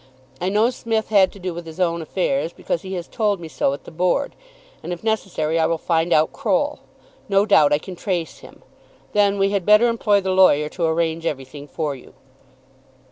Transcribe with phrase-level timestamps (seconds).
[0.41, 3.47] I know Smith had to do with his own affairs, because he has told me
[3.47, 4.33] so at the Board;
[4.81, 6.79] and if necessary I will find out Croll.
[7.29, 8.63] No doubt I can trace him.
[9.13, 12.15] Then we had better employ the lawyer to arrange everything for you."